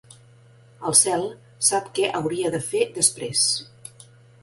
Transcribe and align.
El 0.91 0.95
cel 0.99 1.27
sap 1.69 1.93
què 1.99 2.09
hauria 2.23 2.53
de 2.59 2.65
fer 2.73 2.85
després. 3.01 3.49